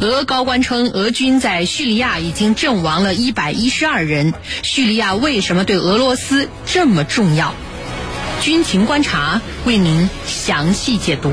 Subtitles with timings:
[0.00, 4.32] 俄高官称，俄军在叙利亚已经阵亡了一百一十二人。
[4.62, 7.52] 叙利亚为什么对俄罗斯这么重要？
[8.40, 11.32] 军情观察为您详细解读。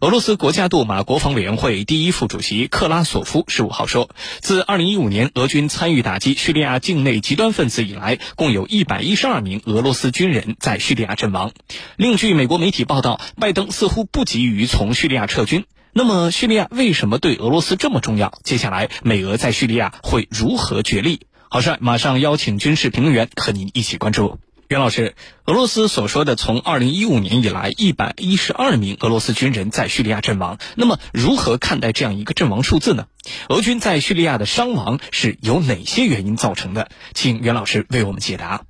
[0.00, 4.10] 俄罗斯国家杜马国防委员会第一副主席克拉索夫十五号说，
[4.40, 11.50] 自二零一五年俄军参与打击叙利亚境内极端分子以来，共有一百一十二名俄罗斯军人在叙利亚阵亡。
[11.96, 15.64] 另据美国媒体报道，拜登似乎不急于从叙利亚撤军。
[15.92, 18.38] 那么，叙利亚为什么对俄罗斯这么重要？
[18.44, 21.22] 接下来，美俄在叙利亚会如何角力？
[21.50, 24.38] 郝帅马上邀请军事评论员和您一起关注。
[24.68, 25.14] 袁老师，
[25.46, 33.06] 俄罗斯所说的从二零一五年以来一百一十二名俄罗斯军人在叙利亚阵亡，那么如何看待这样一个阵亡数字呢？
[33.48, 36.90] 俄军在叙利亚的伤亡是由哪些原因造成的？
[37.14, 38.60] 请袁老师为我们解答。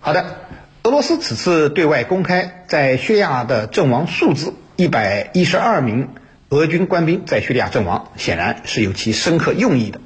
[0.00, 0.40] 好的，
[0.82, 6.10] 俄罗斯此次对外公开在叙利亚的阵亡数字一百一十二名
[6.50, 10.02] 俄军官兵在叙利亚阵亡，显然是有其深刻用意的。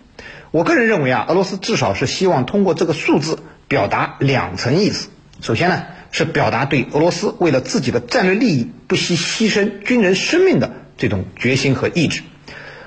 [0.53, 5.09] 我个人认为啊，俄罗斯至少是希望通过这个数字表达两层意思。
[5.43, 12.23] 首先呢，是表达对俄罗斯为了自己的战略利益不惜牺牲军人生命的这种决心和意志。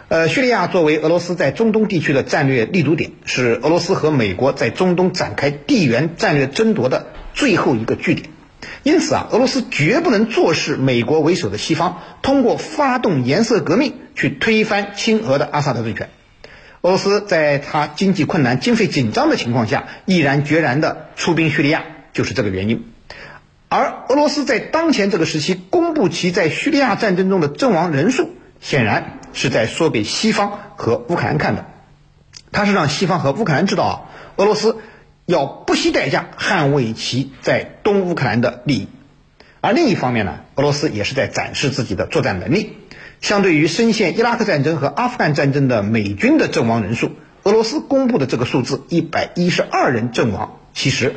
[0.09, 8.29] 呃，叙利亚作为俄罗斯在中东地区的战略立足点，是俄罗斯和美国在中东展开地缘战略争夺的最后一个据点。
[8.83, 16.09] 因此啊，俄罗斯绝不能坐视美国为首的西方通过发动颜色革命去推翻亲俄的阿萨德政权。
[16.81, 21.85] 俄罗斯在他经济困难、经费紧张的情况下，毅然决然地出兵叙利亚。
[22.13, 22.85] 就是这个原因，
[23.69, 28.29] 而俄罗斯在当前这个时期公布其在叙利亚战争中的阵亡人数，
[28.61, 31.65] 显然是在说给西方和乌克兰看的。
[32.51, 33.93] 他是让西方和乌克兰知道啊，
[34.35, 34.77] 俄罗斯
[35.25, 38.87] 要不惜代价捍卫其在东乌克兰的利益。
[39.59, 42.77] 而另一方面呢，俄罗斯也是在展示自己的作战能力。
[43.21, 51.15] 相对于深陷伊拉克战争和阿富汗战争的美军的阵亡人数，俄罗斯公布的这个数字一百一十二人阵亡，其实。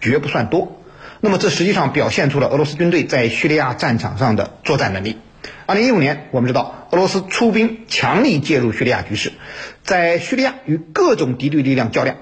[0.00, 0.80] 绝不算多，
[1.20, 5.18] 那么这实际上表现出了俄罗斯军队在叙利亚战场上的作战能力。
[5.66, 9.32] 二零一五年，我们知道俄罗斯出兵强力介入叙利亚局势，
[9.82, 12.16] 在叙利亚与各种敌对力量较量，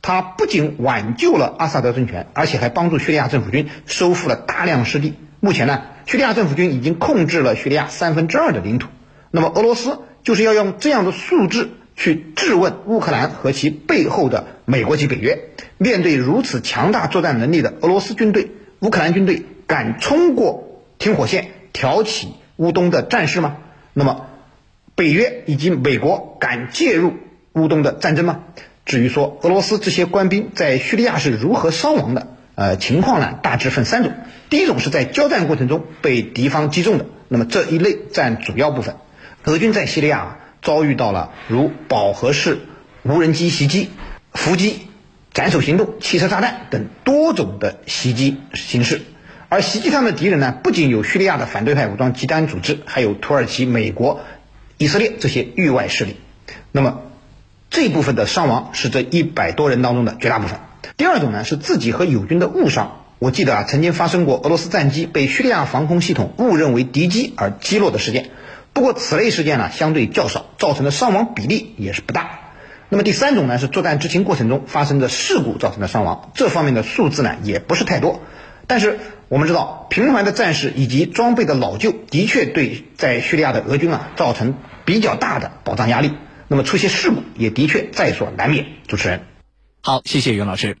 [0.00, 5.14] 他不仅挽救了阿萨德政权，而且还帮助叙利亚政府军收复了大量失地。
[5.40, 8.88] 目前呢，叙利亚政府军已经控制了叙利亚三分之二的领土。
[9.30, 11.70] 那么俄罗斯就是要用这样的数字。
[11.98, 23.56] 去质问乌克兰和其背后的美国及北约，面对如此强大作战能力的俄罗斯军队，乌克兰军队敢冲过停火线挑起乌东的战事吗？
[23.94, 24.26] 那么，
[24.94, 27.14] 北约以及美国敢介入
[27.54, 28.42] 乌东的战争吗？
[28.84, 34.12] 至于说俄罗斯这些官兵在叙利亚是如何伤亡的，呃，情况呢大致分三种。
[34.50, 38.94] 第一种是在交战过程中被敌方击中的，那么这一类占主要部分。
[39.46, 40.38] 俄军在叙利亚。
[40.68, 42.58] 遭遇到了如饱和式
[43.02, 43.88] 无人机袭击、
[44.34, 44.80] 伏击、
[45.32, 49.00] 斩首行动、汽车炸弹等多种的袭击形式，
[49.48, 54.20] 而袭击他们的敌人呢，不仅有叙利亚的反对派武装极端组织，还有土耳其、美国、
[54.76, 56.16] 以色列这些域外势力。
[56.70, 57.00] 那么
[57.70, 60.60] 这部分的伤亡是这一百多人当中的绝大部分。
[60.98, 63.06] 第二种呢，是自己和友军的误伤。
[63.18, 68.28] 我记得啊，曾经发生过俄罗斯战机被叙利亚防空系统误认为敌机而击落的事件。
[68.78, 72.52] 不过此类事件呢相对较少，造成的伤亡比例也是不大。
[72.88, 78.22] 那么第三种呢是作战执行过程中发生的事故造成的伤亡，这方面的数字呢也不是太多。
[78.68, 86.12] 但是我们知道，频繁的战事以及装备的老旧，的确对在叙利亚的俄军啊造成比较大的保障压力。
[86.46, 88.66] 那么出现事故也的确在所难免。
[88.86, 89.22] 主持人，
[89.82, 90.78] 好，谢谢袁老师。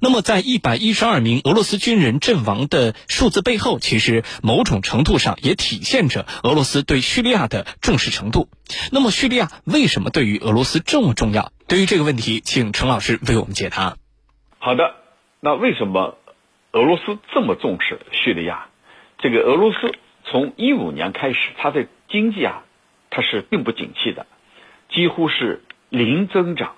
[0.00, 8.48] 那么，在一百一十二名俄罗斯军人阵亡的数字背后，其实某种程度上也体现着俄罗斯对叙利亚的重视程度。
[8.92, 11.52] 那么，叙利亚为什么对于俄罗斯这么重要？
[11.68, 13.96] 对于这个问题，请陈老师为我们解答。
[14.58, 14.94] 好的，
[15.40, 16.18] 那为什么
[16.72, 18.66] 俄罗斯这么重视叙利亚？
[19.18, 22.64] 这个俄罗斯从一五年开始，它的经济啊，
[23.10, 24.26] 它是并不景气的，
[24.90, 26.74] 几乎是零增长。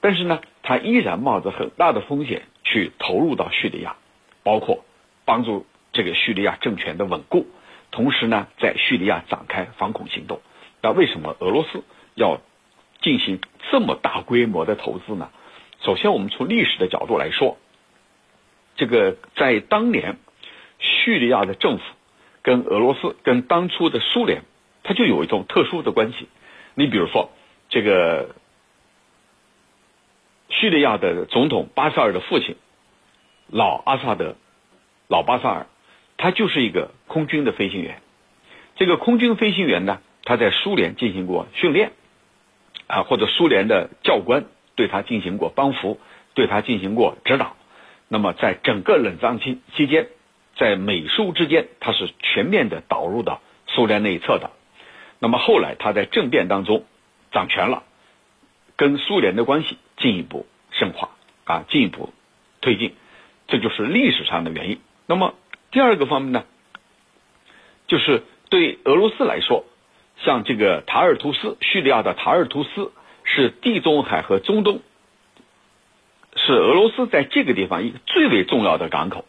[0.00, 3.96] 但是呢，他依然冒着很大的风险去投入到叙利亚，
[4.42, 4.84] 包括
[5.24, 7.46] 帮助这个叙利亚政权的稳固，
[7.90, 10.42] 同时呢，在叙利亚展开反恐行动。
[10.82, 11.84] 那为什么俄罗斯
[12.14, 12.42] 要
[13.00, 15.30] 进行这么大规模的投资呢？
[15.80, 17.56] 首先，我们从历史的角度来说，
[18.76, 20.18] 这个在当年
[20.78, 21.84] 叙利亚的政府
[22.42, 24.42] 跟俄罗斯跟当初的苏联，
[24.82, 26.28] 它就有一种特殊的关系。
[26.74, 27.30] 你比如说
[27.70, 28.34] 这个。
[30.48, 32.56] 叙利亚的总统巴沙尔的父亲，
[33.48, 34.36] 老阿萨德，
[35.06, 35.66] 老巴萨尔，
[36.16, 38.00] 他就是一个空军的飞行员。
[38.76, 41.92] 这个空军飞行员呢，他在苏联进行过训练，
[42.86, 46.00] 啊，或者苏联的教官对他进行过帮扶，
[46.34, 47.56] 对他进行过指导。
[48.08, 50.08] 那么在整个冷战期期间，
[50.56, 54.50] 在美苏之间，他是全面的导入到苏联那一侧的。
[55.18, 56.84] 那么后来他在政变当中
[57.32, 57.82] 掌权了，
[58.76, 61.10] 跟苏联的关系进一步深化
[61.44, 62.12] 啊，进一步
[62.60, 62.94] 推进，
[63.46, 64.80] 这就是历史上的原因。
[65.06, 65.34] 那么
[65.70, 66.44] 第二个方面呢，
[67.86, 69.64] 就是对俄罗斯来说，
[70.24, 72.92] 像这个塔尔图斯，叙利亚的塔尔图斯
[73.24, 74.80] 是地中海和中东，
[76.36, 79.24] 是俄罗斯在这个地方一个最为重要的港口。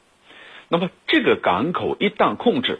[0.68, 2.80] 那么这个港口一旦控制，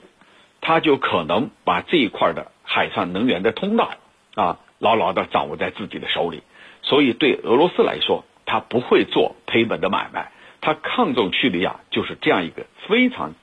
[0.62, 3.92] 它就可能把这一块的海上能源的通道
[4.35, 6.44] 啊牢牢的掌握在自己的手里。
[6.89, 10.31] 所以对俄罗斯来说，他不会做赔本的买卖。
[10.59, 13.33] 他看中叙利亚就是这样一个非常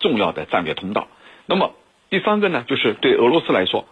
[0.00, 1.08] 重要的战略通道。
[1.46, 1.74] 那么
[2.10, 3.86] 第三个呢，就是对俄罗斯来说，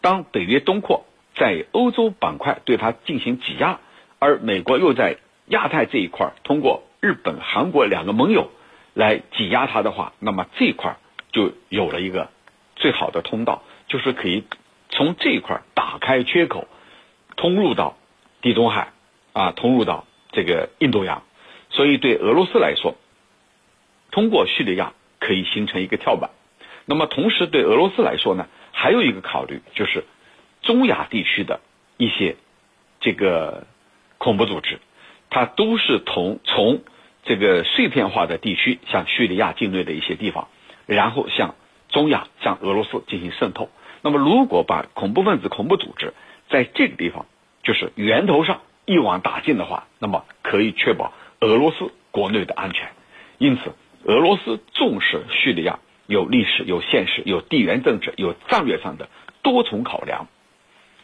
[0.00, 3.80] 当北约东扩在欧洲板块对他进行挤压，
[4.18, 5.16] 而美国又在
[5.46, 8.50] 亚太这一块通过日本、韩国两个盟友
[8.92, 10.96] 来挤压他的话，那么这一块
[11.32, 12.28] 就有了一个
[12.76, 14.44] 最好的通道，就是可以
[14.90, 16.68] 从这一块打开缺口，
[17.36, 17.96] 通入到
[18.42, 18.92] 地中海
[19.32, 21.22] 啊，通入到这个印度洋。
[21.70, 22.94] 所以，对俄罗斯来说，
[24.10, 26.30] 通过叙利亚可以形成一个跳板。
[26.86, 30.04] 那么，同时对俄罗斯来说呢，还有一个考虑就是，
[30.62, 31.60] 中亚地区的
[31.96, 32.36] 一些
[33.00, 33.66] 这个
[34.18, 34.78] 恐怖组织，
[35.30, 36.82] 它都是从从
[37.24, 40.48] 这个碎片化的地区，像叙利亚境内的一些地方，
[40.86, 41.54] 然后向
[41.88, 43.70] 中亚、向俄罗斯进行渗透。
[44.02, 46.12] 那么，如果把恐怖分子、恐怖组织
[46.48, 47.26] 在这个地方
[47.62, 51.12] 就是源头上一网打尽的话，那么可以确保。
[51.40, 52.88] 俄罗斯国内的安全，
[53.38, 53.72] 因此
[54.04, 59.08] 俄罗斯重视叙利亚，有历史、有现实、有地缘政治、有战略上的
[59.42, 60.28] 多重考量，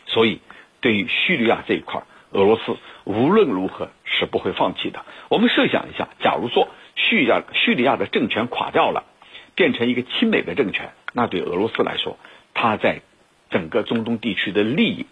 [0.06, 0.40] 所以
[0.80, 5.04] 对于叙利亚这一块，俄罗斯无论如何是不会放弃的。
[5.28, 9.04] 我们设想一下，假如说叙利亚叙利亚的政权垮掉了，
[9.54, 12.18] 变成一个亲美的政权，那对俄罗斯来说，
[12.54, 13.02] 它在
[13.50, 15.06] 整个中东地区的利益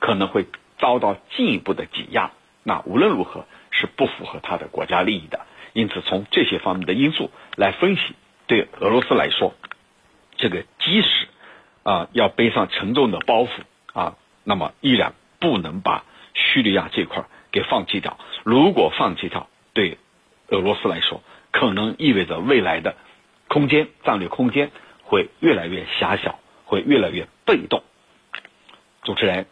[0.00, 0.46] 可能会
[0.80, 2.32] 遭到进一步的挤压。
[2.64, 3.46] 那无论如何。
[3.72, 8.02] 是不符合他的国家利益的，因此从这些方面的因素来分析，
[8.48, 9.54] 对俄罗斯来说，
[10.36, 11.28] 这个即使
[11.84, 13.48] 啊要背上沉重的包袱
[13.92, 16.04] 啊，那么依然不能把
[16.34, 18.18] 叙利亚这块给放弃掉。
[18.42, 19.98] 如果放弃掉，对
[20.48, 22.96] 俄罗斯来说，可能意味着未来的
[23.46, 24.72] 空间战略空间
[25.04, 27.84] 会越来越狭小，会越来越被动。
[29.04, 29.46] 主持人，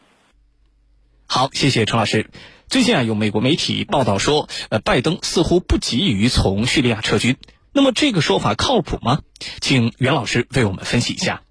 [1.30, 2.30] 好，谢谢陈老师。
[2.68, 7.36] 最近啊，有美国媒体报道说，呃，拜登似乎不急于从叙利亚撤军。
[7.70, 9.20] 那么这个说法靠谱吗？
[9.60, 11.42] 请袁老师为我们分析一下。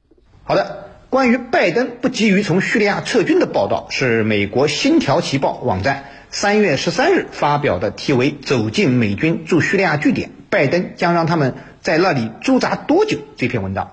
[0.44, 13.92] 好的，关于拜登不急于从叙利亚撤军的报道，是美国《星条旗报》网站三月十三日发表的，题为《走进美军驻叙利亚据点，拜登将让他们在那里驻扎多久》这篇文章。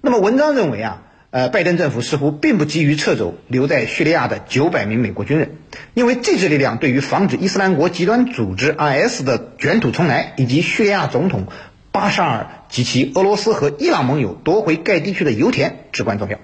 [0.00, 1.02] 那么文章认为啊。
[1.36, 5.56] 呃，拜登政府似乎并不急于撤走留在叙利亚的九百名美国军人，
[5.92, 11.48] 因为这支力量对于防止伊斯兰国极端组织 IS 的卷土重来，以及叙利亚总统
[11.92, 16.38] 巴沙尔及其俄罗斯和伊朗盟友夺回该地区的油田至关重要。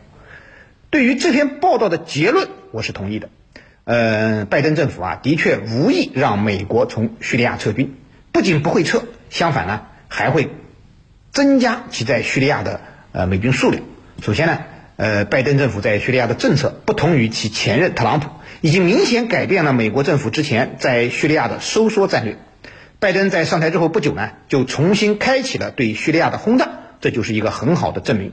[0.90, 3.31] 对于这篇报道的结论，我是同意的。
[3.85, 7.95] 呃，拜登政府啊，的确无意让美国从叙利亚撤军，
[8.31, 10.50] 不仅不会撤，相反呢，还会
[11.31, 13.83] 增加其在叙利亚的呃美军数量。
[14.21, 14.59] 首先呢。
[14.97, 18.29] 呃，拜登政府在叙利亚的政策不同于其前任特朗普，
[18.61, 22.37] 已经明显改变了美国政府之前在叙利亚的收缩战略。
[23.01, 26.69] 拜登在上台之后不久呢，就重新开启了对叙利亚的轰炸，
[27.01, 28.33] 这就是一个很好的证明。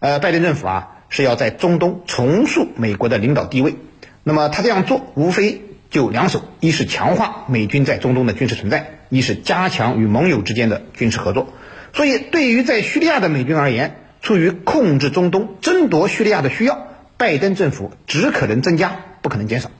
[0.00, 3.76] 呃，拜登政府啊是要在中东重塑美国的领导地位。
[4.24, 11.52] 那么他这样做无非就两手：一是强化美军在中东的军事存在，一是加强与盟友之间的军事合作。
[11.92, 16.86] 所以，对于在叙利亚的美军而言，出于控制中东、争夺叙利亚的需要，
[17.16, 19.70] 拜登政府只可能增加，不可能减少。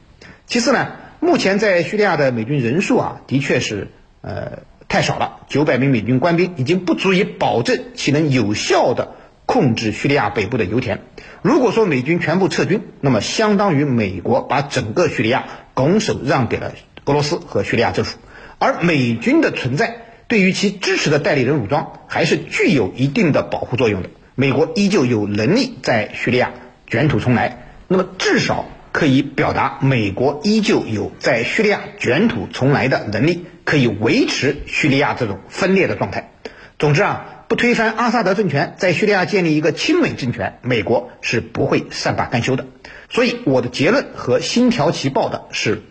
[0.46, 3.88] 其次呢，目前在叙利亚的美军人数啊，的确是
[4.22, 9.14] 呃太少了，九百名美军官兵已经不足以保证其能有效的
[9.46, 11.00] 控制叙利亚北部的油田。
[11.42, 15.44] 如果说美军全部撤军，那么相当于美国把整个叙利亚
[15.74, 16.72] 拱手让给了
[17.04, 18.18] 俄罗斯和叙利亚政府，
[18.58, 24.10] 而美军的存在对于其支持的代理人武装还是具有一定的保护作用的。
[24.34, 26.52] 美国依旧有能力在叙利亚
[26.86, 36.32] 卷土重来，那么至少可以表达美国依旧有在叙利亚卷土重来的能力，可以维持叙利亚这种分裂的状态。
[36.78, 42.64] 总之啊，不推翻阿萨德政权，在叙利亚建立一个亲美政权，美国是不会善罢甘休的。
[43.10, 45.82] 所以我的结论和《星条旗报》的是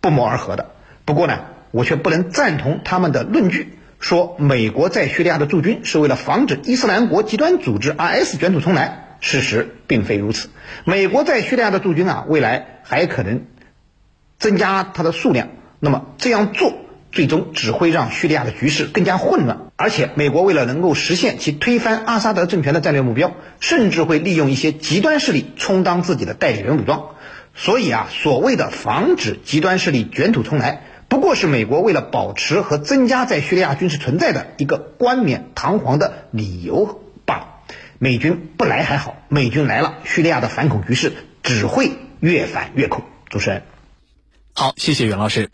[0.00, 0.70] 不谋而合的。
[1.04, 9.02] 不过呢，我却不能赞同他们的论据，说美国在叙利亚的驻军是为了防止伊斯兰国极端组织 IS 卷土重来。
[9.18, 10.48] 事实并非如此。
[10.84, 13.46] 美国在叙利亚的驻军啊，未来还可能
[14.38, 15.48] 增加它的数量。
[15.80, 16.72] 那么这样做，
[17.10, 19.72] 最终只会让叙利亚的局势更加混乱。
[19.74, 27.06] 而且，美国为了能够实现其推翻阿萨德政权的战略目标，甚至会利用一些极端势力充当自己的代理人武装。
[27.56, 30.84] 所以啊，所谓的防止极端势力卷土重来。
[31.08, 37.46] 不过是美国为了保持和增加在叙利亚军事存在的一个冠冕堂皇的理由罢了。
[37.98, 43.04] 美军不来还好，美军来了，叙利亚的反恐局势只会越反越恐。
[43.30, 43.62] 主持人，
[44.54, 45.50] 好，谢谢袁老师。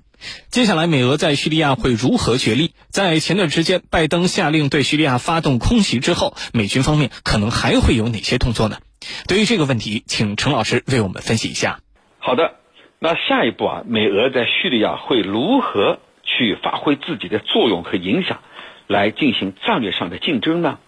[0.50, 2.75] 接下来，美俄在叙利亚会如何决力？
[2.90, 8.78] 在前段时间，拜登下令对叙利亚发动空袭之后，美军方面可能还会有哪些动作呢？
[9.26, 11.80] 对于这个问题，请陈老师为我们分析一下。
[12.18, 12.62] 好的。
[13.04, 18.38] 那下一步啊，美俄在叙利亚会如何去发挥自己的作用和影响，
[18.87, 20.78] 来进行战略上的竞争呢？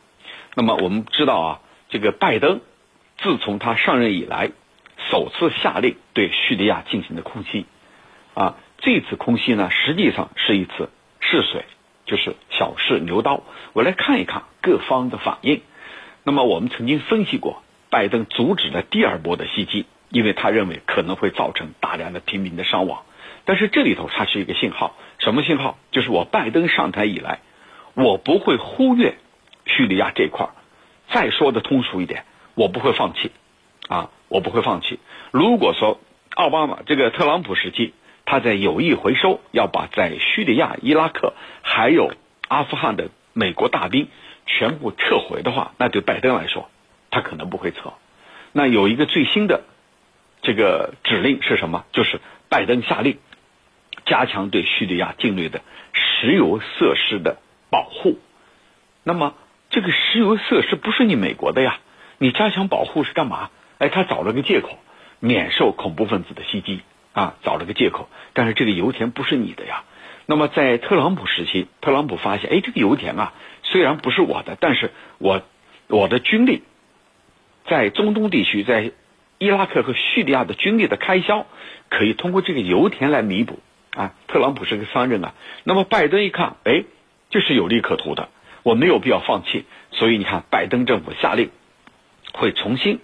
[0.55, 2.61] 那么我们知道啊，这个拜登
[3.19, 4.53] 自从他上任以来，
[5.11, 7.67] 首次下令对叙利亚进行的空袭，
[8.35, 11.65] 啊，这次空袭呢，实际上是一次试水，
[12.07, 13.43] 就是小试牛刀。
[13.73, 15.63] 我来看一看各方的反应。
[16.23, 19.87] 那么我们曾经分析过，拜登阻止了第二波的袭击。
[20.11, 23.03] 因为他认为可能会造成大量的平民的伤亡，
[23.45, 25.77] 但是这里头它是一个信号，什么信号？
[25.91, 27.41] 就是我拜登上台以来，
[27.95, 29.17] 我不会忽略
[29.67, 30.53] 叙利亚这一块儿。
[31.11, 33.33] 再说的通俗一点，我不会放弃，
[33.89, 34.99] 啊，我不会放弃。
[35.33, 36.01] 如果说
[36.35, 37.93] 奥巴马这个特朗普时期，
[38.25, 42.13] 他在有意回收，要把在叙利亚、伊拉克还有
[42.49, 44.09] 阿富汗的美国大兵
[44.47, 46.71] 全部撤回的话，那对拜登来说，
[47.11, 47.93] 他可能不会撤。
[48.53, 49.65] 那有一个最新的。
[50.45, 51.87] 这个指令是什么？
[51.93, 52.21] 就是
[52.51, 53.17] 拜登下令
[54.05, 55.63] 加强对叙利亚境内的
[55.95, 57.39] 石油设施的
[57.71, 58.19] 保护。
[59.03, 59.35] 那么，
[59.71, 61.79] 这个石油设施不是你美国的呀？
[62.19, 63.49] 你加强保护是干嘛？
[63.79, 64.79] 哎，他找了个借口，
[65.19, 66.83] 免受恐怖分子的袭击
[67.15, 68.11] 啊，找了个借口。
[68.35, 69.85] 但是这个油田不是你的呀。
[70.27, 73.33] 那么在特朗普时期，特朗普发现，哎，这个油田啊，
[73.63, 75.41] 虽然不是我的，但是我
[75.89, 76.63] 我的军力
[77.67, 78.93] 在中东地区在。
[79.39, 81.47] 伊拉克和叙利亚的军力的开销
[81.91, 83.59] 可以通过这个油田来弥补
[83.95, 84.15] 啊。
[84.29, 86.85] 特朗普是个商人啊，那么拜登一看，哎，
[87.31, 88.29] 这是有利可图的，
[88.63, 89.65] 我没有必要放弃。
[89.91, 91.51] 所以你看，拜登政府下令
[92.33, 93.01] 会重新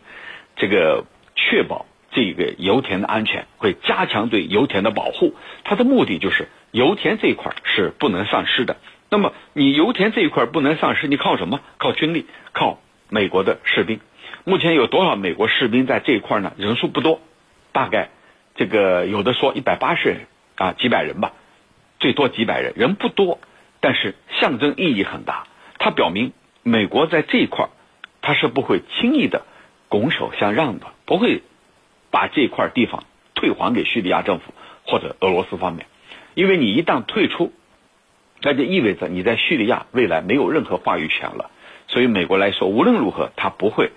[0.57, 1.05] 这个
[1.37, 5.35] 确保这个油田的安全，会加强对油田的保护。
[5.65, 8.77] 它的目的就是油田这一块是不能丧失的。
[9.09, 11.61] 那么你油田这一块不能丧失，你靠什么？
[11.79, 14.01] 靠军力，靠美国的士兵。
[14.45, 16.53] 目前有多少美国士兵在这一块呢？
[16.57, 17.21] 人数不多，
[17.73, 18.09] 大概
[18.55, 20.21] 这个有的说一百八十人
[20.57, 21.33] 啊，几百人吧，
[21.99, 23.39] 最多几百人，人不多，
[23.81, 25.45] 但是象征意义很大。
[25.79, 26.33] 它表明
[26.63, 27.69] 美国在这一块，
[28.23, 29.45] 它是不会轻易的
[29.89, 31.43] 拱手相让的，不会
[32.11, 33.05] 把这块地方
[33.35, 34.55] 退还给叙利亚政府
[34.87, 35.87] 或者俄罗斯方面，
[36.35, 37.53] 因为你一旦退出，
[38.41, 41.51] 那就意味着你在叙利亚未来没有任何话语权了。
[41.89, 43.91] 所以美国来说，无论如何，他不会。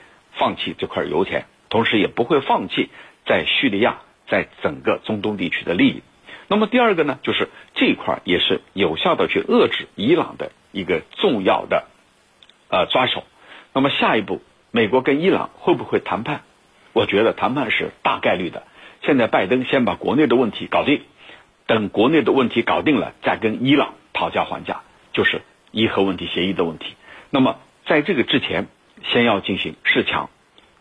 [0.44, 2.90] 放弃这块油田，同时也不会放弃
[3.26, 6.04] 在叙利亚在整个中东地区的利益。
[6.50, 11.86] 那么第二个呢，就是这块也是有效的去遏制伊朗的一个重要的
[12.70, 13.24] 呃抓手。
[13.72, 16.42] 那么下一步，美国跟伊朗会不会谈判？
[16.92, 18.64] 我觉得谈判是大概率的。
[19.02, 21.04] 现在拜登先把国内的问题搞定，
[21.68, 24.82] 等国内的问题搞定了，再跟伊朗讨价还价，
[25.14, 26.96] 就是伊核问题协议的问题。
[27.30, 28.68] 那么在这个之前。
[29.06, 30.30] 先要进行示强，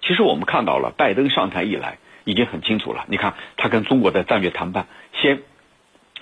[0.03, 3.05] 其实我们看到了，拜登上台以来已经很清楚了。
[3.09, 5.43] 你看，他跟中国的战略谈判，先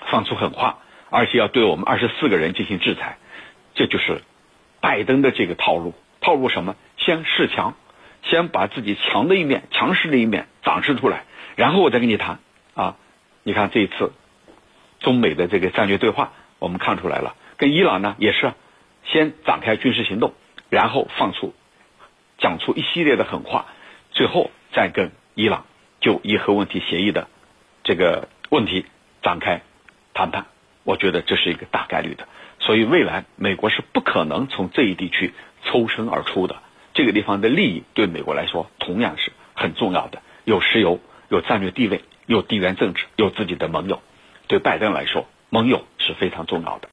[0.05, 3.17] 放出狠话，而且要对我们二十四个人进行制裁，
[3.73, 4.21] 这就是
[4.79, 5.93] 拜登的这个套路。
[6.21, 6.75] 套路什么？
[6.97, 7.73] 先示强，
[8.23, 11.23] 先把自己强的一面、强势的一面展示出来，
[11.55, 12.39] 然后我再跟你谈。
[12.75, 12.95] 啊，
[13.41, 14.13] 你看这一次
[14.99, 18.53] 中美的这个战略对话，我们看出来了，跟伊朗呢也是
[19.03, 20.33] 先展开军事行动，
[20.69, 21.55] 然后放出。
[22.41, 23.67] 讲出一系列的狠话，
[24.11, 25.65] 最后再跟伊朗
[26.01, 27.27] 就伊核问题协议的
[27.83, 28.85] 这个问题
[29.21, 29.61] 展开
[30.13, 30.47] 谈判，
[30.83, 32.27] 我觉得这是一个大概率的。
[32.59, 35.33] 所以未来美国是不可能从这一地区
[35.63, 36.57] 抽身而出的。
[36.93, 44.01] 这个地方的利益对美国来说同样是很重要的，有石油，有战略地位，有地缘政治，有自己的盟友。
[44.47, 46.89] 对拜登来说，盟友是非常重要的。